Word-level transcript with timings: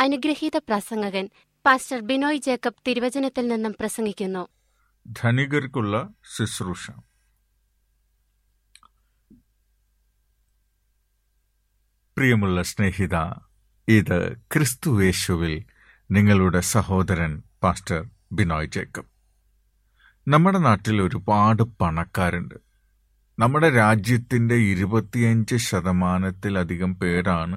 അനുഗ്രഹീത 0.00 0.56
പ്രസംഗകൻ 0.56 1.30
pastor 1.66 2.00
Binoy 2.00 2.38
Jacob 2.38 2.82
തിരുവചനത്തിൽ 2.88 3.48
നിന്നും 3.48 3.74
പ്രസംഗിക്കുന്നു. 3.80 4.48
ധനികർക്കുള്ള 5.08 6.08
ശുശ്രൂഷ. 6.36 6.90
പ്രിയമുള്ള 12.16 12.62
സ്നേഹിത 12.62 13.16
ഇത് 13.88 14.36
ക്രിസ്തു 14.54 15.02
യേശുവിൽ 15.02 15.64
നിങ്ങളുടെ 16.10 16.60
സഹോദരൻ 16.60 17.42
പാസ്റ്റർ 17.62 18.04
ബിനോയ് 18.32 18.66
ജേക്കബ്. 18.66 19.10
നമ്മുടെ 20.28 20.58
നാട്ടിൽ 20.58 21.02
ഒരുപാട് 21.02 21.62
പണക്കാരുണ്ട്. 21.62 22.54
നമ്മുടെ 23.38 23.70
രാജ്യത്തിന്റെ 23.70 24.54
ഇരുപത്തിയഞ്ച് 24.54 25.56
ശതമാനത്തിലധികം 25.56 26.94
പേരാണ് 26.94 27.56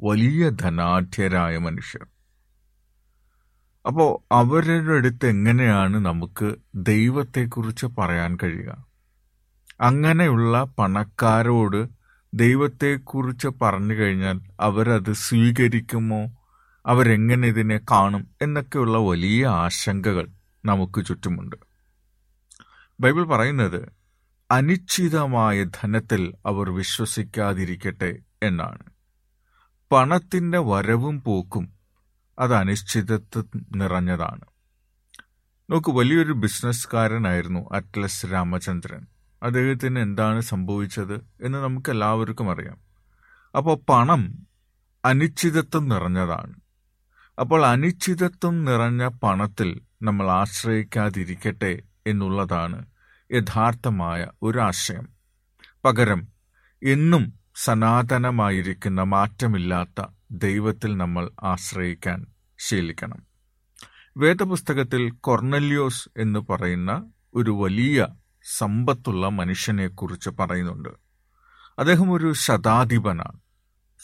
വലിയ 0.00 0.48
ധനാഢ്യരായ 0.48 1.58
മനുഷ്യർ. 1.58 2.06
അപ്പോൾ 3.86 4.34
അവരുടെ 4.34 4.92
അടുത്ത് 4.92 5.26
എങ്ങനെയാണ് 5.26 5.96
നമുക്ക് 5.96 6.54
ദൈവത്തെക്കുറിച്ച് 6.74 7.86
പറയാൻ 7.86 8.38
കഴിയുക? 8.42 8.86
അങ്ങനെയുള്ള 9.80 10.64
പണക്കാരോട് 10.78 11.88
ദൈവത്തെക്കുറിച്ച് 12.34 13.48
പറഞ്ഞു 13.62 13.94
കഴിഞ്ഞാൽ 13.94 14.40
അവരത് 14.60 15.12
സ്വീകരിക്കുമോ? 15.12 16.30
അവരെങ്ങനെ 16.86 17.48
ഇതിനെ 17.48 17.80
കാണും? 17.90 18.26
എന്നൊക്കെയുള്ള 18.42 18.98
വലിയ 18.98 19.46
ആശങ്കകൾ 19.46 20.28
നമുക്ക് 20.64 21.04
ചുറ്റുമുണ്ട്. 21.06 21.56
ബൈബിൾ 23.00 23.24
പറയുന്നത് 23.24 23.88
അനിശ്ചിതമായ 24.50 25.64
ധനത്തിൽ 25.64 26.34
അവർ 26.46 26.70
വിശ്വസിക്കാതിരിക്കട്ടെ 26.70 28.18
എന്നാണ്. 28.42 28.97
പണത്തിന്റെ 29.92 30.58
വരവും 30.58 31.22
പോക്കും 31.22 31.72
അത് 32.38 32.54
അനിശ്ചിതത്വം 32.54 33.66
നിറഞ്ഞതാണ്. 33.76 34.40
നോക്ക് 35.70 35.90
വലിയൊരു 35.90 36.32
ബിസിനസ്സുകാരനായിരുന്നു 36.32 37.68
അറ്റ്ലസ് 37.72 38.26
രാമചന്ദ്രൻ. 38.32 39.06
അദ്ദേഹത്തിന് 39.42 39.98
എന്താണ് 39.98 40.40
സംഭവിച്ചത് 40.40 41.14
എന്ന് 41.42 41.58
നമുക്ക് 41.58 41.90
എല്ലാവർക്കും 41.90 42.50
അറിയാം. 42.50 42.78
അപ്പോൾ 43.56 43.78
പണം 43.88 44.46
അനിശ്ചിതത്വം 45.04 45.88
നിറഞ്ഞതാണ്. 45.88 46.54
അപ്പോൾ 47.40 47.66
അനിശ്ചിതത്വം 47.66 48.64
നിറഞ്ഞ 48.64 49.08
പണത്തിൽ 49.08 49.80
നമ്മൾ 50.02 50.30
ആശ്രയിക്കാതിരിക്കട്ടെ 50.30 51.82
എന്നുള്ളതാണ് 52.06 52.86
യഥാർത്ഥമായ 53.32 54.26
ഒരു 54.42 54.58
ആശയം. 54.58 55.08
പകരം 55.84 56.28
എന്നും 56.82 57.37
സനാതനമായിരിക്കുന്ന 57.64 59.02
മാറ്റമില്ലാത്ത 59.02 60.06
ദൈവത്തിൽ 60.30 60.96
നമ്മൾ 60.96 61.30
ആശ്രയിക്കാൻ 61.42 62.26
ശീലിക്കണം. 62.58 63.22
വേദപുസ്തകത്തിൽ 64.16 65.10
കൊർണല്യോസ് 65.10 66.08
എന്ന് 66.16 66.38
പറയുന്ന 66.38 67.04
ഒരു 67.34 67.50
വലിയ 67.50 68.06
സമ്പത്തുള്ള 68.56 69.28
മനുഷ്യനെക്കുറിച്ച് 69.28 70.30
പറയുന്നുണ്ട്. 70.30 70.88
അദ്ദേഹം 71.78 72.12
ഒരു 72.12 72.32
ശതാധിപനാണ്. 72.32 73.38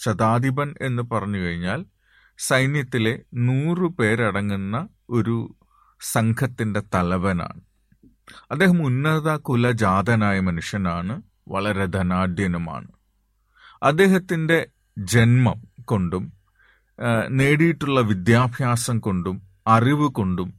ശതാധിപൻ 0.04 0.74
എന്ന് 0.80 1.02
പറഞ്ഞു 1.02 1.38
കഴിഞ്ഞാൽ 1.38 1.84
സൈന്യത്തിലെ 2.38 3.22
നൂറു 3.34 3.86
പേരടങ്ങുന്ന 3.86 4.88
ഒരു 5.10 5.54
സംഘത്തിന്റെ 6.00 6.82
തലവനാണ്. 6.94 7.60
അദ്ദേഹം 8.50 8.82
ഉന്നത 8.82 9.36
കുലജാതനായ 9.36 10.40
മനുഷ്യനാണ് 10.40 11.22
വളരെ 11.48 11.86
ധനാഢ്യനുമാണ്. 11.86 12.88
അദ്ദേഹത്തിന്റെ 13.84 14.66
ജന്മം 14.98 15.62
കൊണ്ടും 15.84 16.32
നേടിയിട്ടുള്ള 17.30 18.00
വിദ്യാഭ്യാസം 18.00 18.98
കൊണ്ടും 18.98 19.42
അറിവ് 19.66 20.08
കൊണ്ടും 20.08 20.54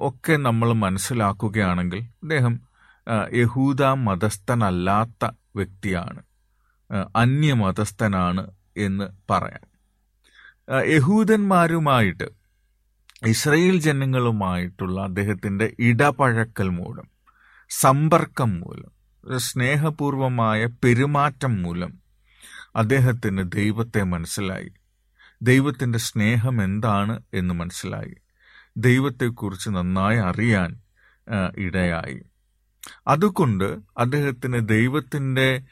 ഒക്കെ 0.00 0.36
നമ്മൾ 0.36 0.72
മനസ്സിലാക്കുകയാണെങ്കിൽ 0.72 1.98
അദ്ദേഹം 1.98 2.60
യഹൂദ 3.34 3.82
മതസ്ഥനല്ലാത്ത 3.82 5.30
വ്യക്തിയാണ് 5.56 6.22
അന്യ 6.90 7.06
അന്യമതസ്ഥനാണ് 7.16 8.50
എന്ന് 8.76 9.32
പറയാം. 9.32 9.64
യഹൂദന്മാരുമായിട്ട് 10.86 12.28
ഇസ്രയേൽ 13.26 13.80
ജനങ്ങളുമായിട്ടുള്ള 13.80 15.00
അദ്ദേഹത്തിന്റെ 15.00 15.72
ഇടപഴക്കൽ 15.78 16.68
മൂലം 16.68 17.08
സമ്പർക്കം 17.68 18.60
മൂലം 18.60 18.92
സ്നേഹപൂർവമായ 19.38 20.66
പെരുമാറ്റം 20.84 21.62
മൂലം 21.62 22.07
അദ്ദേഹത്തിന് 22.78 23.52
ദൈവത്തെ 23.52 24.02
മനസ്സിലായി. 24.02 24.72
ദൈവത്തിന്റെ 25.42 25.98
സ്നേഹം 25.98 26.64
എന്താണ് 26.64 27.22
എന്ന് 27.34 27.54
മനസ്സിലായി. 27.54 28.14
ദൈവത്തെക്കുറിച്ച് 28.76 29.70
നന്നായി 29.70 30.16
അറിയാൻ 30.16 30.80
ഇടയായി. 31.58 32.22
അതുകൊണ്ട് 33.08 33.78
അദ്ദേഹത്തിന് 33.98 34.68
ദൈവത്തിന്റെ 34.68 35.62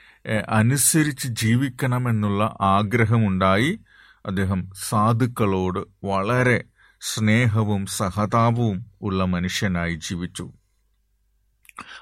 അനുസരിച്ച് 0.48 1.28
ജീവിക്കണമെന്നുള്ള 1.28 2.56
ആഗ്രഹമുണ്ടായി. 2.60 3.80
അദ്ദേഹം 4.26 4.70
സാധുക്കളോട് 4.88 6.06
വളരെ 6.06 6.64
സ്നേഹവും 7.00 7.86
സഹതാപവും 7.86 8.86
ഉള്ള 9.02 9.24
മനുഷ്യനായി 9.24 9.94
ജീവിച്ചു. 9.94 10.52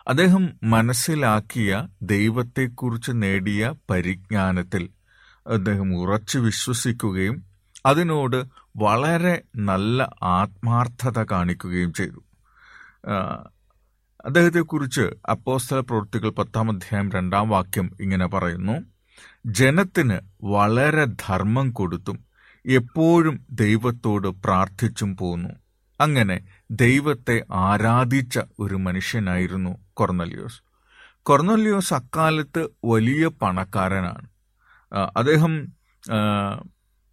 അദ്ദേഹം 0.09 0.49
മനസ്സിലാക്കിയ 0.63 1.89
ദൈവത്തെക്കുറിച്ച് 2.03 3.13
നേടിയ 3.15 3.75
പരിജ്ഞാനത്തിൽ 3.91 4.89
അദ്ദേഹം 5.47 5.97
ഉറച്ചു 5.97 6.39
വിശ്വസിക്കുകയും 6.39 7.45
അതിനോട് 7.87 8.45
വളരെ 8.77 9.43
നല്ല 9.57 10.11
ആത്മാർത്ഥത 10.23 11.23
കാണിക്കുകയും 11.23 11.93
ചെയ്തു. 11.93 12.25
അദ്ദേഹത്തെക്കുറിച്ച് 14.25 15.01
അപ്പോസ്തല 15.31 15.81
പ്രവൃത്തികൾ 15.81 16.31
പത്താം 16.31 16.71
അധ്യായം 16.71 17.13
രണ്ടാം 17.13 17.49
വാക്യം 17.49 17.97
ഇങ്ങനെ 18.01 18.27
പറയുന്നു. 18.27 18.85
ജനത്തിന് 19.47 20.21
വളരെ 20.45 21.05
ധർമ്മം 21.05 21.71
കൊടുത്തും 21.71 22.25
എപ്പോഴും 22.67 23.47
ദൈവത്തോട് 23.51 24.29
പ്രാർത്ഥിച്ചും 24.29 25.17
പോന്നു. 25.17 25.49
അങ്ങനെ 26.01 26.41
ദൈവത്തെ 26.71 27.45
ആരാധിച്ച 27.53 28.39
ഒരു 28.59 28.75
മനുഷ്യനായിരുന്നു 28.75 29.79
കൊർന്നലിയോസ്. 29.93 30.63
കൊർന്നലിയോസ് 31.23 31.95
അക്കാലത്ത് 31.95 32.69
വലിയ 32.85 33.27
പണക്കാരനാണ്. 33.27 34.34
അദ്ദേഹം 34.95 35.69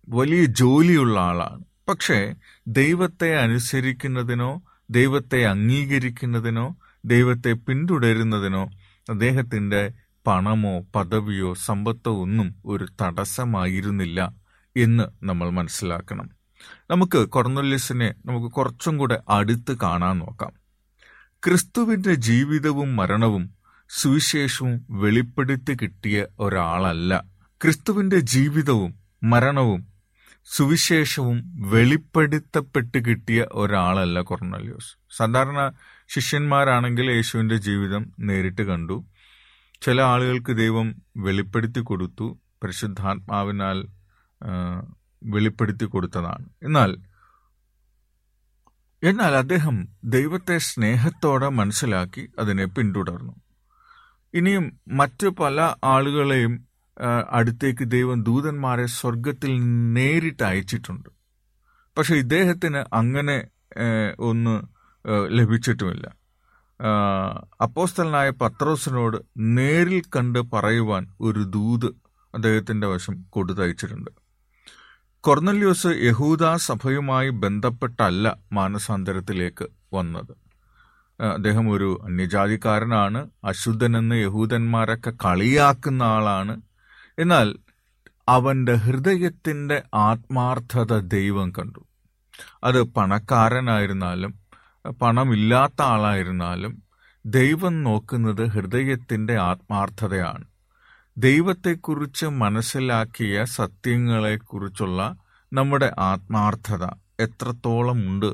വലിയ 0.10 0.46
ജോലിയുള്ള 0.46 1.20
ആളാണ്. 1.20 1.64
പക്ഷേ 1.88 2.36
ദൈവത്തെ 2.68 3.36
അനുസരിക്കുന്നതിനോ 3.36 4.62
ദൈവത്തെ 4.90 5.46
അംഗീകരിക്കുന്നതിനോ 5.46 6.76
ദൈവത്തെ 7.06 7.52
പിന്തുടരുന്നതിനോ 7.54 8.64
അദ്ദേഹത്തിന്റെ 9.10 9.92
പണമോ 10.28 10.80
പദവിയോ 10.96 11.54
സമ്പത്തോ 11.54 12.22
ഒന്നും 12.22 12.56
ഒരു 12.66 12.88
തടസ്സമായിരുന്നില്ല 13.02 14.32
എന്ന് 14.78 15.04
നമ്മൾ 15.24 15.50
മനസ്സിലാക്കണം. 15.50 16.30
നമുക്ക് 16.92 17.18
കൊർന്നൊല്യസിനെ 17.18 18.14
നമുക്ക് 18.26 18.48
കുറച്ചും 18.48 18.98
കൂടെ 18.98 19.20
അടുത്ത് 19.30 19.78
കാണാൻ 19.78 20.20
നോക്കാം. 20.20 20.52
ക്രിസ്തുവിന്റെ 21.46 22.14
ജീവിതവും 22.14 22.96
മരണവും 22.96 23.50
സുവിശേഷവും 23.90 24.86
വെളിപ്പെടുത്തി 24.90 25.78
കിട്ടിയ 25.82 26.26
ഒരാളല്ല. 26.40 27.31
ക്രിസ്തുവിന്റെ 27.62 28.20
ജീവിതവും 28.20 28.96
മരണവും 29.24 29.88
സുവിശേഷവും 30.46 31.54
വെളിപ്പെടുത്തപ്പെട്ട് 31.56 33.06
കിട്ടിയ 33.06 33.46
ഒരാളല്ല 33.52 34.22
കൊർണല്യോസ് 34.22 35.18
സാധാരണ 35.18 35.72
ശിഷ്യന്മാരാണെങ്കിൽ 36.08 37.12
യേശുവിന്റെ 37.12 37.58
ജീവിതം 37.58 38.12
നേരിട്ട് 38.20 38.62
കണ്ടു. 38.62 39.06
ചില 39.82 40.02
ആളുകൾക്ക് 40.02 40.58
ദൈവം 40.58 40.96
വെളിപ്പെടുത്തി 41.18 41.80
കൊടുത്തു. 41.80 42.40
പരിശുദ്ധാത്മാവിനാൽ 42.64 43.86
വെളിപ്പെടുത്തി 45.24 45.86
കൊടുത്തതാണ്. 45.86 46.50
എന്നാൽ 46.64 46.98
എന്നാൽ 49.04 49.36
അദ്ദേഹം 49.36 49.88
ദൈവത്തെ 50.04 50.58
സ്നേഹത്തോടെ 50.58 51.50
മനസ്സിലാക്കി 51.50 52.30
അതിനെ 52.40 52.66
പിന്തുടർന്നു. 52.66 53.34
ഇനിയും 54.34 54.80
മറ്റു 54.88 55.28
പല 55.28 55.76
ആളുകളെയും 55.84 56.71
അടുത്തേക്ക് 57.30 57.92
ദൈവം 57.92 58.24
ദൂതന്മാരെ 58.24 58.86
സ്വർഗത്തിൽ 58.86 59.60
നേരിട്ട് 59.94 60.44
അയച്ചിട്ടുണ്ട്. 60.44 61.10
പക്ഷെ 61.98 62.16
ഇദ്ദേഹത്തിന് 62.16 62.82
അങ്ങനെ 62.94 63.48
ഒന്ന് 64.20 64.62
ലഭിച്ചിട്ടുമില്ല. 65.30 66.08
അപ്പോസ്തലനായ 67.62 68.30
പത്രോസിനോട് 68.30 69.18
നേരിൽ 69.38 70.02
കണ്ട് 70.16 70.40
പറയുവാൻ 70.40 71.08
ഒരു 71.22 71.40
ദൂത് 71.40 71.86
അദ്ദേഹത്തിന്റെ 72.36 72.88
വശം 72.88 73.26
കൊടുത്തയച്ചിട്ടുണ്ട്. 73.30 74.12
കൊർന്നല്യോസ് 75.24 75.88
യഹൂദ 75.88 76.56
സഭയുമായി 76.56 77.30
ബന്ധപ്പെട്ടല്ല 77.30 78.38
മാനസാന്തരത്തിലേക്ക് 78.52 79.68
വന്നത്. 79.94 80.34
അദ്ദേഹം 81.20 81.72
ഒരു 81.72 82.02
അന്യജാതിക്കാരനാണ് 82.04 83.30
അശുദ്ധനെന്ന് 83.44 84.16
യഹൂദന്മാരൊക്കെ 84.16 85.14
കളിയാക്കുന്ന 85.26 86.04
ആളാണ് 86.04 86.62
എന്നാൽ 87.20 87.56
അവന്റെ 88.30 88.74
ഹൃദയത്തിന്റെ 88.74 89.84
ആത്മാർത്ഥത 89.94 91.00
ദൈവം 91.00 91.52
കണ്ടു. 91.52 91.80
അത് 92.64 92.82
പണക്കാരനായിരുന്നാലും 92.82 94.40
പണമില്ലാത്ത 95.02 95.82
ആളായിരുന്നാലും 95.82 96.84
ദൈവം 97.26 97.84
നോക്കുന്നത് 97.84 98.50
ഹൃദയത്തിന്റെ 98.50 99.36
ആത്മാർത്ഥതയാണ്. 99.38 100.44
ദൈവത്തെക്കുറിച്ച് 101.18 102.26
മനസ്സിലാക്കിയ 102.26 103.44
സത്യങ്ങളെക്കുറിച്ചുള്ള 103.44 105.16
നമ്മുടെ 105.54 105.94
ആത്മാർത്ഥത 106.00 106.86
എത്രത്തോളം 107.20 108.00
ഉണ്ട് 108.10 108.34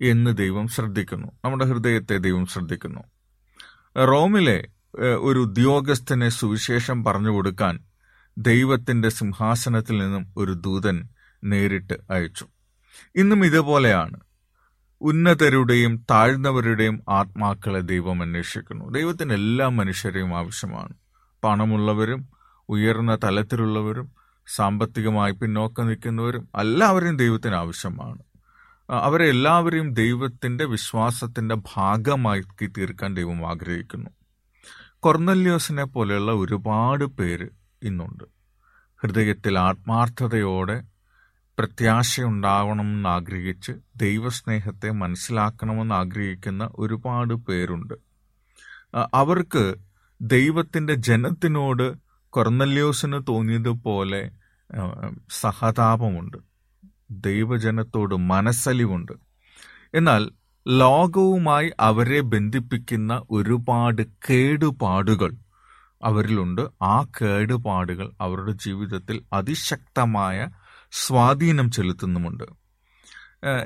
എന്ന് 0.00 0.36
ദൈവം 0.36 0.68
ശ്രദ്ധിക്കുന്നു. 0.68 1.28
നമ്മുടെ 1.44 1.64
ഹൃദയത്തെ 1.64 2.16
ദൈവം 2.16 2.46
ശ്രദ്ധിക്കുന്നു. 2.46 3.00
റോമിലെ 3.96 4.68
ഒരു 5.00 5.38
ഉദ്യോഗസ്ഥനെ 5.38 6.28
സുവിശേഷം 6.28 7.04
പറഞ്ഞു 7.04 7.30
കൊടുക്കാൻ 7.30 7.80
ദൈവത്തിന്റെ 8.38 9.08
സിംഹാസനത്തിൽ 9.08 9.98
നിന്നും 9.98 10.32
ഒരു 10.36 10.52
ദൂതൻ 10.52 11.08
നേരിട്ട് 11.44 11.94
അയച്ചു. 12.10 12.46
ഇന്നും 13.14 13.44
ഇതുപോലെയാണ്. 13.44 14.20
ഉന്നതരുടെയും 15.00 16.06
താഴ്ന്നവരുടെയും 16.10 17.02
ആത്മാക്കളെ 17.08 17.80
ദൈവം 17.80 18.22
അന്വേഷിക്കുന്നു. 18.22 18.90
ദൈവത്തിന് 18.90 19.32
എല്ലാ 19.32 19.68
മനുഷ്യരെയും 19.68 20.38
ആവശ്യമാണ്. 20.38 20.94
പണമുള്ളവരും 21.44 22.28
ഉയർന്ന 22.68 23.18
തലത്തിലുള്ളവരും 23.24 24.12
സാമ്പത്തികമായി 24.46 25.32
പിന്നോക്കം 25.32 25.86
നിൽക്കുന്നവരും 25.86 26.48
എല്ലാവരെയും 26.60 27.16
ദൈവത്തിന് 27.16 27.54
ആവശ്യമാണ്. 27.54 28.22
അവരെ 28.90 29.28
എല്ലാവരെയും 29.28 29.94
ദൈവത്തിന്റെ 29.94 30.64
വിശ്വാസത്തിന്റെ 30.64 31.56
ഭാഗമാക്കി 31.76 32.66
തീർക്കാൻ 32.66 33.14
ദൈവം 33.14 33.50
ആഗ്രഹിക്കുന്നു. 33.50 34.10
കൊർന്നല്യോസിനെ 35.00 35.84
പോലെയുള്ള 35.84 36.32
ഒരുപാട് 36.32 37.04
പേര് 37.04 37.48
ഇന്നുണ്ട്. 37.84 38.24
ഹൃദയത്തിൽ 39.02 39.58
ആത്മാർത്ഥതയോടെ 39.58 40.84
പ്രത്യാശയുണ്ടാവണമെന്ന് 41.58 43.08
ആഗ്രഹിച്ച് 43.08 43.72
ദൈവസ്നേഹത്തെ 43.96 44.90
മനസ്സിലാക്കണമെന്ന് 44.90 45.94
ആഗ്രഹിക്കുന്ന 45.94 46.70
ഒരുപാട് 46.78 47.34
പേരുണ്ട്. 47.34 47.94
അവർക്ക് 49.14 49.74
ദൈവത്തിന്റെ 50.20 50.94
ജനത്തിനോട് 50.94 51.86
കൊർന്നല്യോസിന് 52.30 53.20
തോന്നിയതുപോലെ 53.28 54.30
സഹതാപമുണ്ട്. 55.30 56.36
ദൈവജനത്തോട് 57.10 58.14
മനസ്സലിവുണ്ട്. 58.14 59.12
എന്നാൽ 59.94 60.30
ലോകവുമായി 60.66 61.72
അവരെ 61.80 62.20
ബന്ധിപ്പിക്കുന്ന 62.20 63.22
ഒരുപാട് 63.30 64.02
കേടുപാടുകൾ 64.30 65.32
അവരിലുണ്ട്. 66.02 66.60
ആ 66.82 67.02
കേടുപാടുകൾ 67.02 68.12
അവരുടെ 68.20 68.52
ജീവിതത്തിൽ 68.52 69.22
അതിശക്തമായ 69.32 70.48
സ്വാധീനം 70.92 71.70
ചെലുത്തുന്നുമുണ്ട്. 71.70 72.44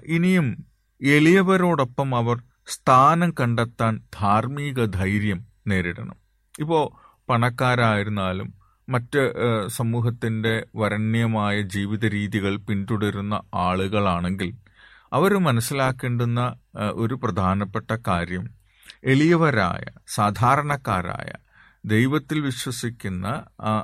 ഇനിയും 0.04 0.64
എളിയവരോടൊപ്പം 1.02 2.14
അവർ 2.16 2.42
സ്ഥാനം 2.66 3.35
കണ്ടെത്താൻ 3.40 4.00
ധാർമ്മിക 4.20 4.85
ധൈര്യം 4.85 5.47
നേരിടണം. 5.66 6.16
ഇപ്പോൾ 6.58 6.85
പണക്കാരായിരുന്നാലും 7.28 8.54
മറ്റ് 8.88 9.32
സമൂഹത്തിന്റെ 9.68 10.66
വരണ്യമായ 10.76 11.61
ജീവിത 11.61 12.06
രീതികൾ 12.06 12.56
പിന്തുടരുന്ന 12.56 13.42
ആളുകളാണെങ്കിൽ 13.54 14.54
അവർ 15.12 15.38
മനസ്സിലാക്കേണ്ടുന്ന 15.38 16.56
ഒരു 16.92 17.14
പ്രധാനപ്പെട്ട 17.14 17.90
കാര്യം 18.08 18.50
എളിയവരായ 19.04 19.85
സാധാരണക്കാരായ 20.08 21.30
ദൈവത്തിൽ 21.95 22.38
വിശ്വസിക്കുന്ന 22.40 23.26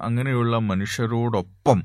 അങ്ങനെയുള്ള 0.03 0.59
മനുഷ്യരോടൊപ്പം 0.71 1.79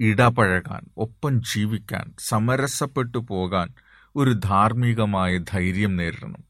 ഇടപഴകാൻ 0.00 0.82
ഒപ്പം 0.96 1.34
ജീവിക്കാൻ 1.42 2.06
സമരസപ്പെട്ടു 2.20 3.20
പോകാൻ 3.30 3.68
ഒരു 4.16 4.32
ധാർമ്മികമായ 4.44 5.32
ധൈര്യം 5.52 5.92
നേരിടണം. 5.96 6.42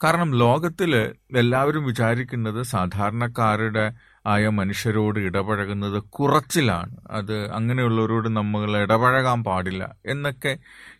കാരണം 0.00 0.30
ലോകത്തിൽ 0.38 0.92
എല്ലാവരും 1.36 1.84
വിചാരിക്കുന്നത് 1.84 2.60
സാധാരണക്കാരുടെ 2.62 3.84
ആയ 4.26 4.48
മനുഷ്യരോട് 4.48 5.18
ഇടപഴകുന്നത് 5.18 5.98
കുറച്ചിലാണ്. 6.16 6.94
അത് 7.10 7.36
അങ്ങനെയുള്ളവരോട് 7.52 8.28
നമ്മൾ 8.36 8.70
ഇടപഴകാൻ 8.78 9.40
പാടില്ല 9.44 9.82
എന്നൊക്കെ 10.06 10.52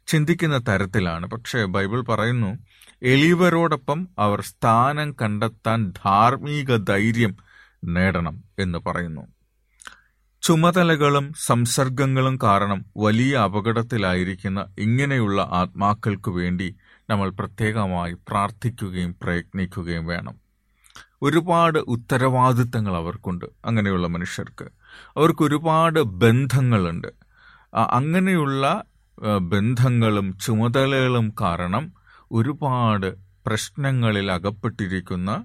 ചിന്തിക്കുന്ന 0.06 0.58
തരത്തിലാണ്. 0.68 1.26
പക്ഷേ 1.26 1.64
ബൈബിൾ 1.76 2.00
പറയുന്നു 2.10 2.50
എളിയവരോടൊപ്പം 3.02 4.08
അവർ 4.18 4.40
സ്ഥാനം 4.40 5.12
കണ്ടെത്താൻ 5.12 5.92
ധാർമ്മിക 6.04 6.76
ധൈര്യം 6.76 7.36
നേടണം 7.84 8.44
എന്ന് 8.58 8.78
പറയുന്നു. 8.78 9.26
ചുമതലകളും 10.42 11.32
സംസർഗങ്ങളും 11.46 12.38
കാരണം 12.42 12.84
വലിയ 12.96 13.36
അപകടത്തിലായിരിക്കുന്ന 13.36 14.66
ഇങ്ങനെയുള്ള 14.78 15.48
ആത്മാക്കൾക്കു 15.52 16.30
വേണ്ടി 16.30 16.76
നമ്മൾ 17.10 17.30
പ്രത്യേകമായി 17.30 18.12
പ്രാർത്ഥിക്കുകയും 18.12 19.16
പ്രയത്നിക്കുകയും 19.22 20.06
വേണം. 20.06 20.34
ഒരുപാട് 21.22 21.78
ഉത്തരവാദിത്തങ്ങൾ 21.78 22.96
അവർക്കുണ്ട് 22.96 23.44
അങ്ങനെയുള്ള 23.64 24.06
മനുഷ്യർക്ക്. 24.06 24.64
അവർക്ക് 25.16 25.42
ഒരുപാട് 25.42 26.00
ബന്ധങ്ങളുണ്ട്. 26.00 27.08
അങ്ങനെയുള്ള 27.74 28.84
ബന്ധങ്ങളും 29.40 30.38
ചുമതലകളും 30.38 31.32
കാരണം 31.40 31.92
ഒരുപാട് 32.32 33.14
പ്രശ്നങ്ങളിൽ 33.46 34.32
അകപ്പെട്ടിരിക്കുന്ന 34.32 35.44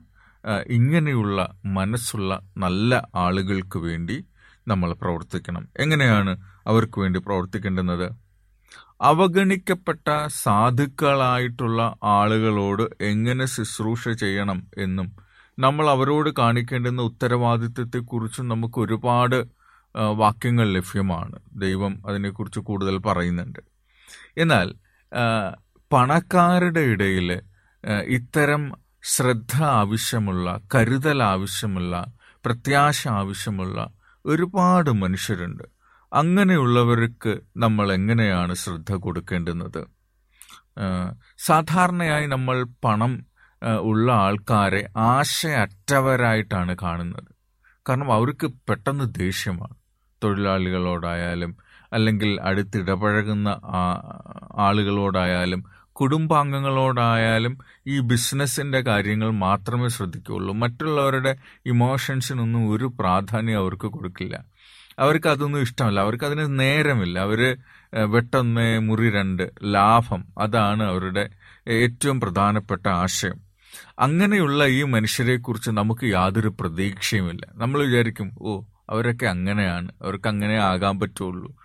ഇങ്ങനെയുള്ള 0.67 1.55
മനസ്സുള്ള 1.65 2.39
നല്ല 2.57 3.07
ആളുകൾക്ക് 3.15 3.79
വേണ്ടി 3.79 4.25
നമ്മൾ 4.67 4.93
പ്രവർത്തിക്കണം. 4.93 5.67
എങ്ങനെയാണ് 5.77 6.41
അവർക്ക് 6.67 6.99
വേണ്ടി 6.99 7.19
പ്രവർത്തിക്കേണ്ടുന്നത്? 7.19 8.11
അവഗണിക്കപ്പെട്ട 9.01 10.27
സാധുക്കളായിട്ടുള്ള 10.27 11.95
ആളുകളോട് 12.03 13.03
എങ്ങനെ 13.03 13.45
ശുശ്രൂഷ 13.45 14.09
ചെയ്യണം 14.09 14.67
എന്നും 14.77 15.11
നമ്മൾ 15.59 15.89
അവരോട് 15.89 16.29
കാണിക്കേണ്ടുന്ന 16.39 17.01
ഉത്തരവാദിത്വത്തെക്കുറിച്ചും 17.01 18.47
നമുക്ക് 18.47 18.79
ഒരുപാട് 18.79 19.47
വാക്യങ്ങൾ 19.95 20.73
ലഭ്യമാണ്. 20.73 21.39
ദൈവം 21.55 22.07
അതിനെക്കുറിച്ച് 22.07 22.59
കൂടുതൽ 22.59 22.97
പറയുന്നുണ്ട്. 22.97 23.59
എന്നാൽ 24.37 24.75
പണക്കാരുടെ 25.91 26.79
ഇടയിൽ 26.79 27.41
ഇത്തരം 28.05 28.71
ശ്രദ്ധ 29.03 29.63
ആവശ്യമുള്ള 29.63 30.59
കരുതൽ 30.75 31.23
ആവശ്യമുള്ള 31.23 32.05
പ്രത്യാശ 32.45 33.07
ആവശ്യമുള്ള 33.07 33.89
ഒരുപാട് 34.25 34.89
മനുഷ്യരുണ്ട്. 34.93 35.63
അങ്ങനെയുള്ളവർക്ക് 36.13 37.39
നമ്മൾ 37.57 37.93
എങ്ങനെയാണ് 37.93 38.53
ശ്രദ്ധ 38.53 38.91
കൊടുക്കേണ്ടുന്നത്? 38.91 39.87
സാധാരണയായി 41.37 42.27
നമ്മൾ 42.27 42.63
പണം 42.83 43.25
ഉള്ള 43.81 44.11
ആൾക്കാരെ 44.11 44.89
ആശയറ്റവരായിട്ടാണ് 44.97 46.75
കാണുന്നത്. 46.81 47.31
കാരണം 47.89 48.13
അവർക്ക് 48.13 48.47
പെട്ടെന്ന് 48.69 49.15
ദേഷ്യമാണ്. 49.19 49.75
തൊഴിലാളികളോടായാലും 50.23 51.57
അല്ലെങ്കിൽ 51.93 52.41
അടുത്തിടപഴകുന്ന 52.41 53.49
ആളുകളോടായാലും 54.57 55.80
കുടുംബാംഗങ്ങളോടായാലും 56.01 57.57
ഈ 57.87 57.99
ബിസിനസ്സിന്റെ 57.99 58.81
കാര്യങ്ങൾ 58.81 59.31
മാത്രമേ 59.31 59.87
ശ്രദ്ധിക്കുകയുള്ളൂ. 59.87 60.53
മറ്റുള്ളവരുടെ 60.53 61.35
ഇമോഷൻസിനൊന്നും 61.65 62.71
ഒരു 62.71 62.93
പ്രാധാന്യം 62.99 63.57
അവർക്ക് 63.57 63.87
കൊടുക്കില്ല. 63.87 64.43
അവർക്ക് 64.99 65.27
അതൊന്നും 65.27 65.61
ഇഷ്ടമല്ല. 65.61 65.99
അവർക്ക് 65.99 66.23
അതിന് 66.23 66.59
നേരമില്ല. 66.59 67.19
ഏഹ്, 67.19 67.57
വെട്ടൊന്ന് 67.93 68.79
മുറി 68.79 69.09
രണ്ട് 69.09 69.51
ലാഭം 69.63 70.25
അതാണ് 70.37 70.83
അവരുടെ 70.83 71.29
ഏറ്റവും 71.67 72.21
പ്രധാനപ്പെട്ട 72.21 72.87
ആശയം. 72.87 73.35
അങ്ങനെയുള്ള 73.99 74.65
ഈ 74.65 74.83
മനുഷ്യരെക്കുറിച്ച് 74.83 75.71
നമുക്ക് 75.71 76.05
യാതൊരു 76.05 76.53
പ്രതീക്ഷയുമില്ല. 76.59 77.47
നമ്മൾ 77.55 77.85
വിചാരിക്കും 77.85 78.31
ഓ 78.41 78.61
അവരൊക്കെ 78.89 79.25
അങ്ങനെയാണ്. 79.25 79.91
അവർക്ക് 80.01 80.27
അങ്ങനെ 80.27 80.57
ആകാൻ 80.57 80.99
പറ്റുള്ളൂ. 80.99 81.60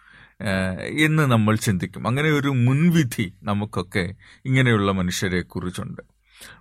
എന്ന് 0.98 1.22
നമ്മൾ 1.30 1.56
ചിന്തിക്കും. 1.56 2.08
അങ്ങനെ 2.08 2.28
ഒരു 2.30 2.48
മുൻവിധി 2.48 3.34
നമുക്കൊക്കെ 3.42 4.14
ഇങ്ങനെയുള്ള 4.44 4.92
മനുഷ്യരെ 4.92 5.42
കുറിച്ചുണ്ട് 5.42 6.02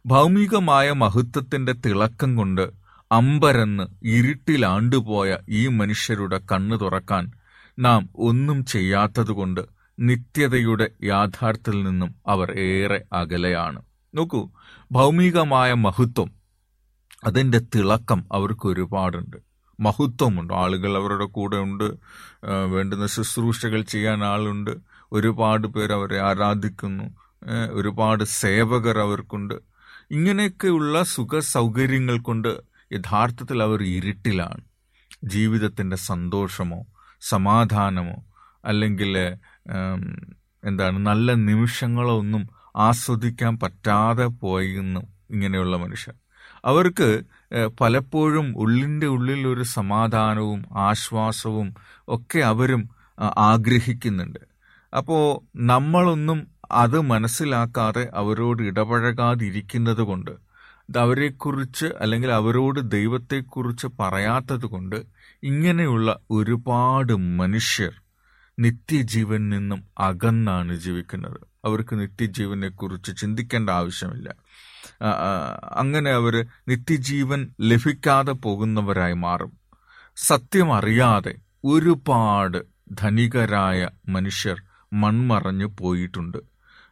ഭൗമികമായ 0.06 0.92
മഹത്വത്തിന്റെ 0.92 1.74
തിളക്കം 1.74 2.36
കൊണ്ട് 2.36 2.70
അമ്പരന്ന് 3.12 3.84
ഇരുട്ടിലാണ്ടുപോയ 4.08 5.38
ഈ 5.50 5.68
മനുഷ്യരുടെ 5.68 6.42
കണ്ണു 6.52 6.76
തുറക്കാൻ 6.76 7.32
നാം 7.80 8.10
ഒന്നും 8.16 8.66
ചെയ്യാത്തതുകൊണ്ട് 8.66 9.62
നിത്യതയുടെ 10.00 10.90
യാഥാർത്ഥ്യത്തിൽ 11.04 11.84
നിന്നും 11.84 12.16
അവർ 12.28 12.60
ഏറെ 12.60 13.04
അകലെയാണ്. 13.14 13.82
നോക്കൂ 14.14 14.50
ഭൗമികമായ 14.92 15.74
മഹത്വം 15.74 16.32
അതിന്റെ 17.24 17.60
തിളക്കം 17.76 18.26
അവർക്ക് 18.32 18.68
ഒരുപാടുണ്ട് 18.68 19.55
മഹത്വമുണ്ട്. 19.80 20.54
ആളുകൾ 20.54 20.98
അവരുടെ 20.98 21.26
കൂടെ 21.26 21.58
ഉണ്ട്. 21.58 21.88
വേണ്ടുന്ന 22.72 23.08
ശുശ്രൂഷകൾ 23.08 23.82
ചെയ്യാൻ 23.82 24.24
ആളുണ്ട്. 24.24 24.72
ഒരുപാട് 25.12 25.68
പേർ 25.68 25.92
അവരെ 25.94 26.20
ആരാധിക്കുന്നു. 26.22 27.04
ഒരുപാട് 27.72 28.24
സേവകർ 28.24 29.00
അവർക്കുണ്ട്. 29.00 29.54
ഇങ്ങനെയൊക്കെയുള്ള 30.12 31.04
സുഖ 31.04 31.40
സൗകര്യങ്ങൾ 31.40 32.18
കൊണ്ട് 32.20 32.62
യഥാർത്ഥത്തിൽ 32.94 33.64
അവർ 33.64 33.84
ഇരുട്ടിലാണ്. 33.84 34.62
ജീവിതത്തിന്റെ 35.24 35.96
സന്തോഷമോ 35.96 36.86
സമാധാനമോ 37.22 38.16
അല്ലെങ്കിൽ 38.66 39.18
എന്താണ് 40.64 40.98
നല്ല 40.98 41.34
നിമിഷങ്ങളോ 41.34 42.18
ഒന്നും 42.20 42.50
ആസ്വദിക്കാൻ 42.76 43.60
പറ്റാതെ 43.60 44.26
പോയിരുന്നു 44.26 45.02
ഇങ്ങനെയുള്ള 45.30 45.78
മനുഷ്യർ. 45.78 46.14
അവർക്ക് 46.66 47.08
പലപ്പോഴും 47.82 48.54
ഉള്ളിന്റെ 48.58 49.08
ഉള്ളിൽ 49.08 49.48
ഒരു 49.48 49.64
സമാധാനവും 49.64 50.66
ആശ്വാസവും 50.78 51.76
ഒക്കെ 52.08 52.40
അവരും 52.40 52.90
ആഗ്രഹിക്കുന്നുണ്ട്. 53.38 54.40
അപ്പോൾ 54.98 55.42
നമ്മളൊന്നും 55.56 56.48
അത് 56.72 57.02
മനസ്സിലാക്കാതെ 57.02 58.10
അവരോട് 58.14 58.64
ഇടപഴകാതിരിക്കുന്നത് 58.64 60.02
കൊണ്ട് 60.02 60.32
അവരെക്കുറിച്ച് 60.98 61.86
അല്ലെങ്കിൽ 61.86 62.32
അവരോട് 62.32 62.92
ദൈവത്തെക്കുറിച്ച് 62.92 63.88
പറയാത്തത് 64.00 64.66
കൊണ്ട് 64.66 64.96
ഇങ്ങനെയുള്ള 65.44 66.20
ഒരുപാട് 66.32 67.14
മനുഷ്യർ 67.14 68.02
നിത്യജീവൻ 68.60 69.50
നിന്നും 69.50 69.84
അകന്നാണ് 70.00 70.76
ജീവിക്കുന്നത്. 70.76 71.40
അവർക്ക് 71.66 72.00
നിത്യജീവനെക്കുറിച്ച് 72.00 73.18
ചിന്തിക്കേണ്ട 73.18 73.70
ആവശ്യമില്ല. 73.70 74.36
അങ്ങനെ 75.72 76.12
അവർ 76.12 76.46
നിത്യജീവൻ 76.68 77.50
ലഭിക്കാതെ 77.62 78.32
പോകുന്നവരായി 78.32 79.14
മാറും. 79.14 79.52
സത്യം 80.16 80.74
അറിയാതെ 80.74 81.36
ഒരുപാട് 81.66 82.64
ധനികരായ 82.92 83.90
മനുഷ്യർ 84.10 84.62
മൺമറഞ്ഞു 84.94 85.76
പോയിട്ടുണ്ട്. 85.80 86.38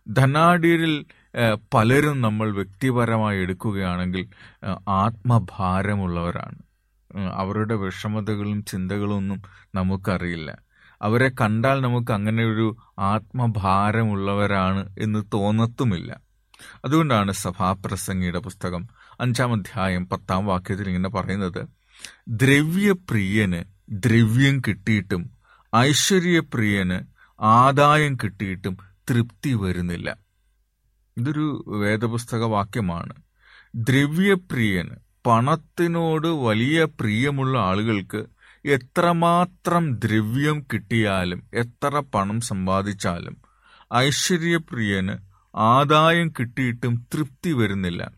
ധനാഢ്യരിൽ 0.07 1.05
പലരും 1.73 2.21
നമ്മൾ 2.21 2.53
വ്യക്തിപരമായി 2.53 3.39
എടുക്കുകയാണെങ്കിൽ 3.39 4.27
ആത്മഭാരമുള്ളവരാണ്. 4.87 6.59
അവരുടെ 7.33 7.75
വിഷമതകളും 7.75 8.65
ചിന്തകളും 8.65 9.15
ഒന്നും 9.15 9.41
നമുക്കറിയില്ല. 9.75 10.57
അവരെ 11.01 11.31
കണ്ടാൽ 11.41 11.81
നമുക്ക് 11.81 12.11
അങ്ങനെ 12.11 12.45
ഒരു 12.45 12.77
ആത്മഭാരമുള്ളവരാണ് 12.99 14.89
എന്ന് 14.99 15.23
തോന്നത്തുമില്ല. 15.33 16.22
അതുകൊണ്ടാണ് 16.85 17.31
സഭാപ്രസംഗിയുടെ 17.33 18.39
പുസ്തകം 18.39 18.83
അഞ്ചാം 19.19 19.53
അധ്യായം 19.53 20.09
പത്താം 20.09 20.45
വാക്യത്തിൽ 20.45 20.87
ഇങ്ങനെ 20.87 21.09
പറയുന്നത്. 21.09 21.61
ദ്രവ്യപ്രിയന് 22.29 23.61
ദ്രവ്യം 23.89 24.61
കിട്ടിയിട്ടും 24.67 25.23
ഐശ്വര്യപ്രിയന് 25.75 26.97
ആദായം 27.39 28.15
കിട്ടിയിട്ടും 28.23 28.77
തൃപ്തി 29.09 29.53
വരുന്നില്ല. 29.53 30.17
ഇതൊരു 31.17 31.45
വേദപുസ്തക 31.67 32.43
വാക്യമാണ്. 32.45 33.13
ദ്രവ്യപ്രിയന് 33.75 34.95
പണത്തിനോട് 35.25 36.27
വലിയ 36.27 36.87
പ്രിയമുള്ള 36.99 37.59
ആളുകൾക്ക് 37.59 38.21
എത്രമാത്രം 38.65 39.99
ദ്രവ്യം 39.99 40.65
കിട്ടിയാലും 40.73 41.49
എത്ര 41.53 42.03
പണം 42.13 42.41
സമ്പാദിച്ചാലും 42.41 43.35
ഐശ്വര്യപ്രിയന് 43.93 45.15
ആദായം 45.55 46.33
കിട്ടിയിട്ടും 46.39 47.07
തൃപ്തി 47.13 47.51
വരുന്നില്ല. 47.51 48.11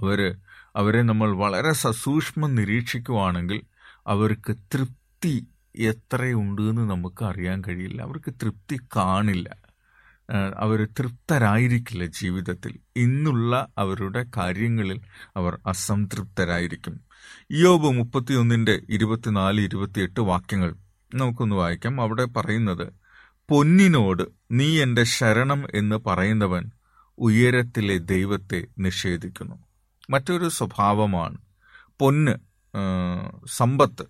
അവർ 0.00 0.36
അവരെ 0.76 1.02
നമ്മൾ 1.02 1.32
വളരെ 1.36 1.72
സസൂക്ഷ്മം 1.72 2.54
നിരീക്ഷിക്കുവാണെങ്കിൽ 2.54 3.60
അവർക്ക് 4.06 4.56
തൃപ്തി 4.74 5.46
എത്രയുണ്ട് 5.78 6.62
എന്ന് 6.62 6.90
നമുക്ക് 6.90 7.24
അറിയാൻ 7.24 7.62
കഴിയില്ല. 7.68 8.02
അവർക്ക് 8.02 8.34
തൃപ്തി 8.42 8.80
കാണില്ല. 8.96 9.56
അവർ 10.56 10.88
തൃപ്തരായിരിക്കില്ല 10.98 12.06
ജീവിതത്തിൽ. 12.06 12.78
ഇന്നുള്ള 12.96 13.68
അവരുടെ 13.78 14.26
കാര്യങ്ങളിൽ 14.36 15.00
അവർ 15.36 15.58
അസംതൃപ്തരായിരിക്കും. 15.66 17.00
യോബ് 17.52 17.90
മുപ്പത്തിയൊന്നിന്റെ 17.96 18.80
ഇരുപത്തിനാല് 18.88 19.60
ഇരുപത്തിയെട്ട് 19.60 20.20
വാക്യങ്ങൾ 20.20 20.74
നമുക്കൊന്ന് 21.14 21.56
വായിക്കാം. 21.56 22.00
അവിടെ 22.00 22.24
പറയുന്നത് 22.24 22.92
പൊന്നിനോട് 23.48 24.22
നീ 24.50 24.82
എന്റെ 24.82 25.04
ശരണം 25.04 25.66
എന്ന് 25.74 25.96
പറയുന്നവൻ 25.96 26.70
ഉയരത്തിലെ 27.18 27.98
ദൈവത്തെ 27.98 28.66
നിഷേധിക്കുന്നു. 28.78 29.54
മറ്റൊരു 30.10 30.48
സ്വഭാവമാണ് 30.48 31.38
പൊന്ന് 32.00 32.34
സമ്പത്ത് 33.46 34.04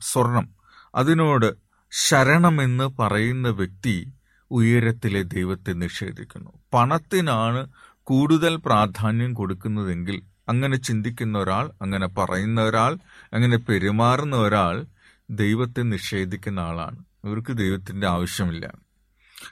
സ്വർണം. 0.00 0.48
അതിനോട് 0.94 1.54
ശരണമെന്ന് 1.90 2.84
പറയുന്ന 2.84 3.48
വ്യക്തി 3.48 4.12
ഉയരത്തിലെ 4.50 5.22
ദൈവത്തെ 5.22 5.72
നിഷേധിക്കുന്നു. 5.72 6.50
പണത്തിനാണ് 6.74 7.70
കൂടുതൽ 8.02 8.56
പ്രാധാന്യം 8.56 9.34
കൊടുക്കുന്നതെങ്കിൽ 9.34 10.22
അങ്ങനെ 10.48 10.76
ചിന്തിക്കുന്ന 10.76 11.38
ഒരാൾ 11.38 11.72
അങ്ങനെ 11.82 12.08
പറയുന്ന 12.08 12.60
ഒരാൾ 12.60 12.98
അങ്ങനെ 13.32 13.56
പെരുമാറുന്ന 13.58 14.36
ഒരാൾ 14.36 14.84
ദൈവത്തെ 15.30 15.82
നിഷേധിക്കുന്ന 15.82 16.60
ആളാണ്. 16.60 17.04
ഇവർക്ക് 17.26 17.52
ദൈവത്തിന്റെ 17.52 18.06
ആവശ്യമില്ല. 18.06 18.72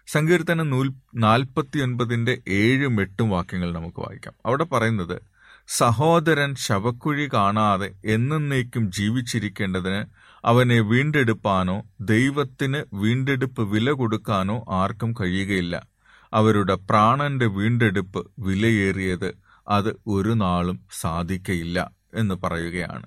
സങ്കീർത്തനം 0.07 0.71
നൂൽ 0.71 0.93
നാൽപ്പത്തി 1.15 1.79
ഒൻപതിന്റെ 1.79 2.39
ഏഴും 2.49 3.01
എട്ടും 3.01 3.31
വാക്യങ്ങൾ 3.31 3.73
നമുക്ക് 3.73 4.01
വായിക്കാം. 4.01 4.35
അവിടെ 4.47 4.65
പറയുന്നത് 4.65 5.23
സഹോദരൻ 5.69 6.55
ശവക്കുഴി 6.55 7.29
കാണാതെ 7.35 7.93
എന്നേക്കും 8.05 8.93
ജീവിച്ചിരിക്കേണ്ടതിന് 8.93 10.05
അവനെ 10.45 10.81
വീണ്ടെടുപ്പാനോ 10.81 11.83
ദൈവത്തിന് 12.01 12.85
വീണ്ടെടുപ്പ് 12.95 13.63
വില 13.63 13.91
കൊടുക്കാനോ 13.91 14.65
ആർക്കും 14.71 15.15
കഴിയുകയില്ല. 15.21 15.87
അവരുടെ 16.33 16.75
പ്രാണന്റെ 16.75 17.47
വീണ്ടെടുപ്പ് 17.47 18.31
വിലയേറിയത് 18.39 19.35
അത് 19.69 19.97
ഒരു 20.07 20.31
നാളും 20.31 20.81
സാധിക്കയില്ല 21.01 21.91
എന്ന് 22.15 22.35
പറയുകയാണ്. 22.35 23.07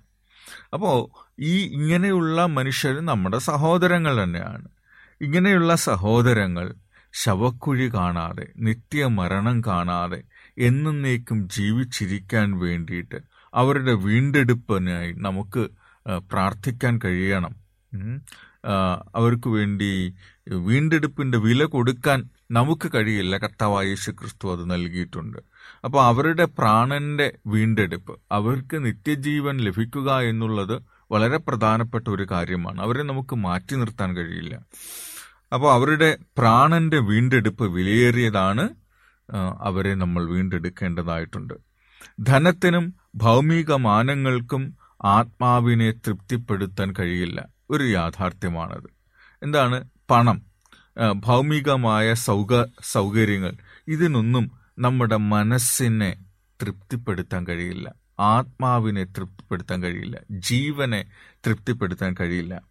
അപ്പോ 0.74 1.12
ഈ 1.39 1.56
ഇങ്ങനെയുള്ള 1.67 2.45
മനുഷ്യർ 2.45 3.06
നമ്മുടെ 3.06 3.38
സഹോദരങ്ങൾ 3.38 4.23
തന്നെയാണ്. 4.23 4.67
ഇങ്ങനെയുള്ള 5.21 5.76
സഹോദരങ്ങൾ 5.76 6.76
ശവക്കുഴി 7.13 7.93
കാണാതെ 7.93 8.45
നിത്യമരണം 8.58 9.62
കാണാതെ 9.62 10.23
എന്നേക്കും 10.58 11.50
ജീവിച്ചിരിക്കാൻ 11.50 12.60
വേണ്ടിയിട്ട് 12.60 13.15
അവരുടെ 13.54 13.93
വീണ്ടെടുപ്പിനായി 13.93 15.13
നമുക്ക് 15.13 15.63
പ്രാർത്ഥിക്കാൻ 16.32 17.00
കഴിയണം. 17.06 17.54
അവർക്ക് 19.15 19.50
വേണ്ടി 19.50 20.15
വീണ്ടെടുപ്പിന്റെ 20.50 21.38
വില 21.38 21.63
കൊടുക്കാൻ 21.65 22.19
നമുക്ക് 22.52 22.88
കഴിയില്ല. 22.95 23.38
കർത്താവായ 23.38 23.88
യേശു 23.88 24.12
ക്രിസ്തു 24.12 24.52
അത് 24.52 24.71
നൽകിയിട്ടുണ്ട്. 24.71 25.38
അപ്പോൾ 25.86 26.02
അവരുടെ 26.06 26.45
പ്രാണന്റെ 26.45 27.38
വീണ്ടെടുപ്പ് 27.47 28.19
അവർക്ക് 28.32 28.86
നിത്യജീവൻ 28.86 29.58
ലഭിക്കുക 29.58 30.19
എന്നുള്ളത് 30.19 30.97
വളരെ 31.12 31.38
പ്രധാനപ്പെട്ട 31.38 32.10
ഒരു 32.10 32.28
കാര്യമാണ്. 32.32 32.82
അവരെ 32.82 33.04
നമുക്ക് 33.04 33.36
മാറ്റി 33.36 33.76
നിർത്താൻ 33.76 34.17
കഴിയില്ല. 34.17 34.60
അപ്പോൾ 35.54 35.74
അവരുടെ 35.74 36.17
പ്രാണന്റെ 36.38 36.98
വീണ്ടെടുപ്പ് 36.98 37.63
വിലയേറിയതാണ് 37.63 38.70
അവരെ 39.62 39.96
നമ്മൾ 39.96 40.26
വീണ്ടെടുക്കേണ്ടതായിട്ടുണ്ട്. 40.26 41.54
ധനത്തിനും 42.20 42.96
ഭൗമിക 43.15 43.74
മാനങ്ങൾക്കും 43.74 44.78
ആത്മാവിനെ 45.04 45.91
തൃപ്തിപ്പെടുത്താൻ 45.91 46.93
കഴിയില്ല. 47.00 47.48
ഒരു 47.70 47.84
യാഥാർത്ഥ്യമാണത്. 47.84 48.89
എന്താണ്? 49.43 49.84
പണം 50.10 50.41
ഭൗമികമായ 51.15 52.13
സൗക 52.13 52.65
സൗകര്യങ്ങൾ. 52.84 53.54
ഇതിനൊന്നും 53.88 54.52
നമ്മുടെ 54.80 55.15
മനസ്സിനെ 55.15 56.17
തൃപ്തിപ്പെടുത്താൻ 56.62 57.48
കഴിയില്ല. 57.48 57.93
ആത്മാവിനെ 58.20 59.04
തൃപ്തിപ്പെടുത്താൻ 59.04 59.84
കഴിയില്ല. 59.84 60.20
ജീവനെ 60.32 61.06
തൃപ്തിപ്പെടുത്താൻ 61.48 62.16
കഴിയില്ല. 62.20 62.62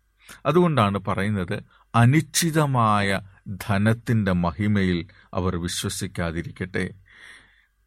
അതുകൊണ്ടാണ് 0.46 0.98
പറയുന്നത് 0.98 1.62
അനിശ്ചിതമായ 1.94 3.20
ധനത്തിന്റെ 3.48 4.32
മഹിമയിൽ 4.32 5.06
അവർ 5.34 5.56
വിശ്വസിക്കാതിരിക്കട്ടെ. 5.56 6.90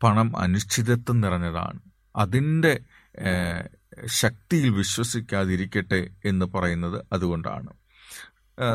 പണം 0.03 0.37
അനിശ്ചിതത്വം 0.37 1.21
നിറഞ്ഞതാണ്. 1.21 1.79
അതിന്റെ 2.15 2.79
ശക്തിയിൽ 4.05 4.69
വിശ്വസിക്കാതിരിക്കട്ടെ 4.69 6.09
എന്ന് 6.25 6.45
പറയുന്നത് 6.45 7.05
അതുകൊണ്ടാണ്. 7.13 7.67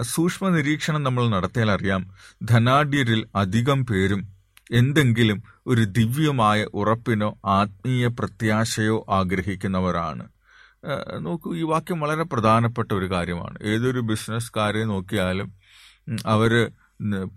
സൂക്ഷ്മ 0.01 0.49
നിരീക്ഷണം 0.49 1.03
നമ്മൾ 1.03 1.29
നടത്തിയാൽ 1.29 1.71
അറിയാം 1.71 2.11
ധനാഢ്യരിൽ 2.43 3.27
അധികം 3.35 3.87
പേരും 3.87 4.34
എന്തെങ്കിലും 4.71 5.43
ഒരു 5.67 5.85
ദിവ്യമായ 5.85 6.65
ഉറപ്പിനോ 6.65 7.39
ആത്മീയ 7.45 8.07
പ്രത്യാശയോ 8.07 9.07
ആഗ്രഹിക്കുന്നവരാണ്. 9.09 10.29
നോക്കൂ 11.21 11.57
ഈ 11.57 11.63
വാക്യം 11.63 12.01
വളരെ 12.01 12.23
പ്രധാനപ്പെട്ട 12.23 12.93
ഒരു 12.93 13.11
കാര്യമാണ്. 13.11 13.59
ഏതൊരു 13.63 14.01
ബിസിനസ്സുകാരെ 14.01 14.85
നോക്കിയാലും 14.85 15.53
അവർ 16.27 16.71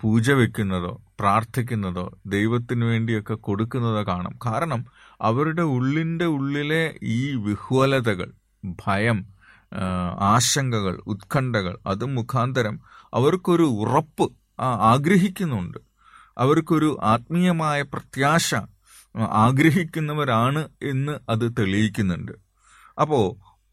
പൂജ 0.02 0.32
വെക്കുന്നതോ 0.32 1.02
പ്രാർത്ഥിക്കുന്നതോ 1.20 2.18
ദൈവത്തിന് 2.26 2.86
വേണ്ടിയൊക്കെ 2.86 3.34
കൊടുക്കുന്നതോ 3.34 4.04
കാണാം. 4.04 4.40
കാരണം 4.46 4.86
അവരുടെ 5.22 5.62
ഉള്ളിന്റെ 5.62 6.26
ഉള്ളിലെ 6.26 6.96
ഈ 7.04 7.36
വിഹ്വലതകൾ 7.36 8.32
ഭയം 8.88 9.26
ആശങ്കകൾ 10.20 11.02
ഉത്കണ്ഠകൾ 11.08 11.78
അത് 11.86 12.06
മുഖാന്തരം 12.06 12.80
അവർക്കൊരു 13.14 13.64
ഉറപ്പ് 13.64 14.32
ആഗ്രഹിക്കുന്നുണ്ട്. 14.62 15.87
അവർക്കൊരു 16.38 16.98
ആത്മീയമായ 17.04 17.82
പ്രത്യാശ 17.82 18.56
ആഗ്രഹിക്കുന്നവരാണ് 19.16 20.70
എന്ന് 20.84 21.20
അത് 21.30 21.52
തെളിയിക്കുന്നുണ്ട്. 21.60 22.32
അപ്പോൾ 23.02 23.26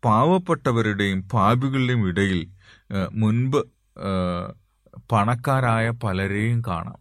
പാവപ്പെട്ടവരുടെയും 0.04 1.28
പാപികളുടെയും 1.28 2.08
ഇടയിൽ 2.08 2.40
മുൻപ് 3.12 3.60
പണക്കാരായ 5.12 5.90
പലരെയും 5.90 6.62
കാണാം. 6.66 6.98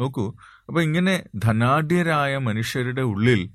നോക്കൂ 0.00 0.34
അപ്പോൾ 0.68 0.82
ഇങ്ങനെ 0.82 1.24
ധനാഢ്യരായ 1.34 2.36
മനുഷ്യരുടെ 2.36 3.02
ഉള്ളിൽ 3.02 3.50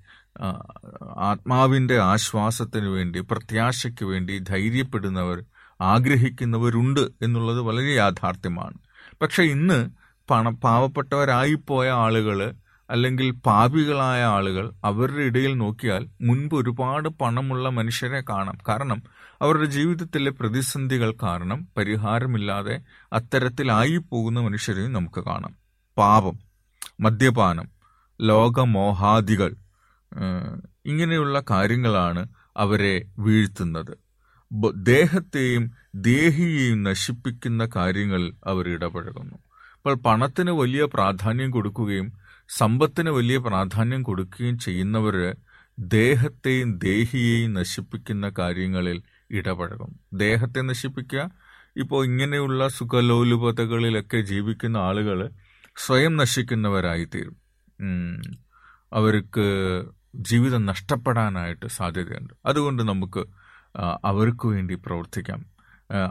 ആത്മാവിന്റെ 1.19 1.97
ആശ്വാസത്തിന് 1.99 2.85
വേണ്ടി 2.85 3.19
പ്രത്യാശയ്ക്ക് 3.19 4.05
വേണ്ടി 4.05 4.39
ധൈര്യപ്പെടുന്നവർ 4.39 5.43
ആഗ്രഹിക്കുന്നവരുണ്ട് 5.81 6.99
എന്നുള്ളത് 6.99 7.59
വളരെ 7.59 7.93
യാഥാർത്ഥ്യമാണ്. 7.95 8.77
പക്ഷെ 9.21 9.43
ഇന്ന് 9.43 9.79
പണ 10.29 10.49
പാവപ്പെട്ടവരായിപ്പോയ 10.49 11.89
ആളുകൾ 11.89 12.53
അല്ലെങ്കിൽ 12.89 13.31
പാപികളായ 13.31 14.23
ആളുകൾ 14.23 14.71
അവരുടെ 14.83 15.23
ഇടയിൽ 15.23 15.57
നോക്കിയാൽ 15.57 16.07
മുൻപ് 16.21 16.55
ഒരുപാട് 16.55 17.09
പണമുള്ള 17.09 17.69
മനുഷ്യരെ 17.69 18.21
കാണാം. 18.29 18.57
കാരണം 18.69 19.03
അവരുടെ 19.41 19.65
ജീവിതത്തിലെ 19.65 20.31
പ്രതിസന്ധികൾ 20.31 21.13
കാരണം 21.23 21.67
പരിഹാരമില്ലാതെ 21.77 22.79
അത്തരത്തിലായി 23.13 23.97
പോകുന്ന 23.97 24.39
മനുഷ്യരെയും 24.39 24.93
നമുക്ക് 24.93 25.23
കാണാം. 25.23 25.55
പാപം 25.97 26.39
മദ്യപാനം 26.99 27.67
ലോകമോഹാദികൾ 28.21 29.55
ഇങ്ങനെയുള്ള 30.85 31.43
കാര്യങ്ങളാണ് 31.51 32.27
അവരെ 32.57 33.05
വീഴ്ത്തുന്നത്. 33.19 33.97
ദേഹത്തെയും 34.73 35.71
ദേഹിയെയും 35.95 36.83
നശിപ്പിക്കുന്ന 36.83 37.69
കാര്യങ്ങളിൽ 37.75 38.33
അവർ 38.45 38.69
ഇടപഴകുന്നു. 38.69 39.37
അപ്പോൾ 39.87 39.99
പണത്തിന് 40.05 40.51
വലിയ 40.51 40.85
പ്രാധാന്യം 40.85 41.51
കൊടുക്കുകയും 41.51 42.13
സമ്പത്തിന് 42.49 43.09
വലിയ 43.09 43.37
പ്രാധാന്യം 43.37 44.03
കൊടുക്കുകയും 44.03 44.57
ചെയ്യുന്നവർ 44.57 45.35
ദേഹത്തെയും 45.79 46.77
ദേഹിയെയും 46.77 47.53
നശിപ്പിക്കുന്ന 47.53 48.31
കാര്യങ്ങളിൽ 48.39 49.01
ഇടപഴകും. 49.31 49.99
ദേഹത്തെ 50.13 50.61
നശിപ്പിക്കുക 50.61 51.31
ഇപ്പോൾ 51.77 52.05
ഇങ്ങനെയുള്ള 52.05 52.67
സുഖലോലുപതകളിലൊക്കെ 52.67 54.21
ജീവിക്കുന്ന 54.21 54.77
ആളുകൾ 54.77 55.29
സ്വയം 55.85 56.17
നശിക്കുന്നവരായിത്തീരും. 56.17 57.37
അവർക്ക് 58.93 59.45
ജീവിതം 60.15 60.65
നഷ്ടപ്പെടാനായിട്ട് 60.65 61.65
സാധ്യതയുണ്ട്. 61.65 62.33
അതുകൊണ്ട് 62.45 62.83
നമുക്ക് 62.83 63.23
അവർക്ക് 64.03 64.47
വേണ്ടി 64.47 64.75
പ്രവർത്തിക്കാം. 64.75 65.45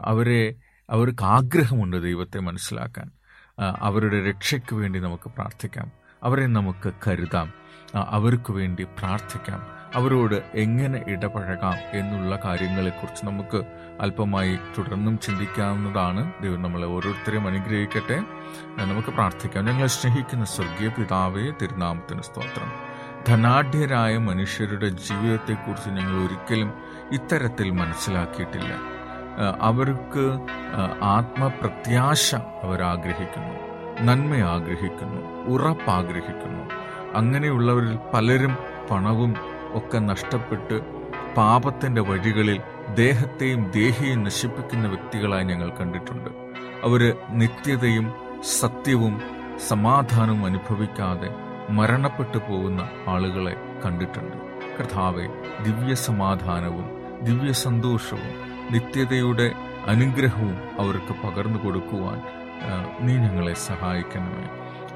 അവരെ 0.05 0.55
അവർക്ക് 0.89 1.23
ആഗ്രഹമുണ്ട് 1.23 1.97
ദൈവത്തെ 2.03 2.39
മനസ്സിലാക്കാൻ. 2.39 3.16
അവരുടെ 3.59 4.29
രക്ഷയ്ക്ക് 4.29 4.75
വേണ്ടി 4.75 4.99
നമുക്ക് 4.99 5.29
പ്രാർത്ഥിക്കാം. 5.29 5.91
അവരെ 6.23 6.47
നമുക്ക് 6.47 6.93
കരുതാം. 7.07 7.53
അവർക്ക് 7.95 8.51
വേണ്ടി 8.51 8.83
പ്രാർത്ഥിക്കാം. 8.83 9.67
അവരോട് 9.95 10.35
എങ്ങനെ 10.55 11.03
ഇടപഴകാം 11.07 11.75
എന്നുള്ള 11.91 12.39
കാര്യങ്ങളെക്കുറിച്ച് 12.45 13.25
നമുക്ക് 13.25 13.63
അല്പമായി 14.01 14.59
തുടർന്നും 14.77 15.19
ചിന്തിക്കാവുന്നതാണ്. 15.19 16.31
ദൈവം 16.41 16.61
നമ്മളെ 16.61 16.85
ഓരോരുത്തരെയും 16.85 17.47
അനുഗ്രഹിക്കട്ടെ. 17.47 18.19
നമുക്ക് 18.85 19.09
പ്രാർത്ഥിക്കാം. 19.09 19.65
ഞങ്ങളെ 19.65 19.87
സ്നേഹിക്കുന്ന 19.87 20.45
സ്വർഗീയ 20.45 20.87
പിതാവേ 20.87 21.53
തിരുനാമത്തിന് 21.61 22.21
സ്തോത്രം. 22.21 22.71
ധനാഢ്യരായ 23.27 24.17
മനുഷ്യരുടെ 24.17 24.87
ജീവിതത്തെക്കുറിച്ച് 24.87 25.89
ഞങ്ങൾ 25.89 26.25
ഒരിക്കലും 26.25 26.73
ഇത്തരത്തിൽ 27.11 27.69
മനസ്സിലാക്കിയിട്ടില്ല. 27.69 28.96
അവർക്ക് 29.37 30.39
ആത്മപ്രത്യാശ 31.01 32.35
അവർ 32.35 32.83
ആഗ്രഹിക്കുന്നു 32.83 33.67
നന്മ 34.01 34.35
ആഗ്രഹിക്കുന്നു 34.35 35.43
ഉറപ്പാഗ്രഹിക്കുന്നു. 35.45 36.63
അങ്ങനെയുള്ളവരിൽ 37.15 37.99
പലരും 38.13 38.57
പണവും 38.91 39.35
ഒക്കെ 39.73 39.97
നഷ്ടപ്പെട്ട് 39.97 40.81
പാപത്തിന്റെ 41.35 42.01
വഴികളിൽ 42.01 42.61
ദേഹത്തെയും 42.95 43.71
ദേഹിയും 43.71 44.23
നശിപ്പിക്കുന്ന 44.23 44.87
വ്യക്തികളായി 44.87 45.43
ഞങ്ങൾ 45.43 45.69
കണ്ടിട്ടുണ്ട്. 45.69 46.29
അവർ 46.83 47.15
നിത്യതയും 47.29 48.13
സത്യവും 48.59 49.21
സമാധാനവും 49.67 50.45
അനുഭവിക്കാതെ 50.45 51.29
മരണപ്പെട്ടു 51.69 52.37
പോകുന്ന 52.37 52.89
ആളുകളെ 53.07 53.55
കണ്ടിട്ടുണ്ട്. 53.85 54.37
കർത്താവെ 54.79 55.27
ദിവ്യ 55.63 55.95
സമാധാനവും 55.95 56.87
ദിവ്യ 57.23 57.51
സന്തോഷവും 57.51 58.46
നിത്യതയുടെ 58.71 59.55
അനുഗ്രഹവും 59.87 60.55
അവർക്ക് 60.79 61.13
പകർന്നു 61.27 61.65
കൊടുക്കുവാൻ 61.65 62.21
നീ 63.01 63.13
ഞങ്ങളെ 63.15 63.53
സഹായിക്കണമേ. 63.53 64.45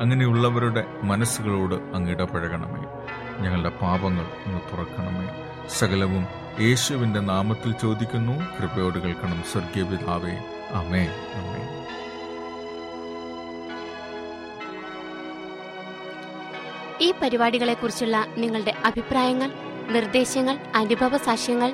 അങ്ങനെയുള്ളവരുടെ 0.02 0.86
മനസ്സുകളോട് 1.04 1.76
അങ്ങ് 1.76 2.12
ഇടപഴകണമേ. 2.12 2.84
ഞങ്ങളുടെ 3.44 3.70
പാപങ്ങൾ 3.70 4.26
അങ്ങ് 4.46 4.62
തുറക്കണമേ. 4.72 5.28
സകലവും 5.70 6.28
യേശുവിന്റെ 6.60 7.20
നാമത്തിൽ 7.20 7.72
ചോദിക്കുന്നു. 7.72 8.34
കൃപയോട് 8.60 9.00
കേൾക്കണം 9.00 9.44
സ്വർഗീയ 9.52 9.84
പിതാവേ. 9.84 10.34
അമേ 10.72 11.06
അമേ 11.36 11.82
ഈ 17.02 17.14
പരിപാടികളെക്കുറിച്ചുള്ള 17.22 18.26
നിങ്ങളുടെ 18.38 18.74
അഭിപ്രായങ്ങൾ 18.86 19.52
നിർദ്ദേശങ്ങൾ 19.90 20.58
അനുഭവ 20.76 21.18
സാക്ഷ്യങ്ങൾ 21.18 21.74